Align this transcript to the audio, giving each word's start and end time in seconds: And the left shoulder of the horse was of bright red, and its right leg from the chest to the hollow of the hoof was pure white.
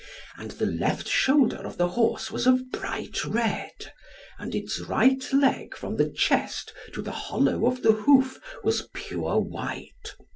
And 0.37 0.49
the 0.53 0.65
left 0.65 1.07
shoulder 1.07 1.57
of 1.57 1.77
the 1.77 1.89
horse 1.89 2.31
was 2.31 2.47
of 2.47 2.71
bright 2.71 3.23
red, 3.23 3.93
and 4.39 4.55
its 4.55 4.79
right 4.79 5.23
leg 5.31 5.77
from 5.77 5.95
the 5.97 6.09
chest 6.09 6.73
to 6.93 7.03
the 7.03 7.11
hollow 7.11 7.67
of 7.67 7.83
the 7.83 7.91
hoof 7.91 8.39
was 8.63 8.87
pure 8.95 9.39
white. 9.39 10.15